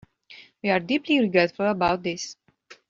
[0.63, 2.35] We are deeply regretful about this.